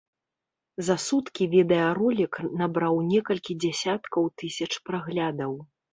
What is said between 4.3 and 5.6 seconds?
тысяч праглядаў.